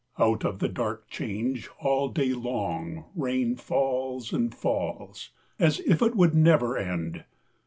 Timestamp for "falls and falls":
3.55-5.29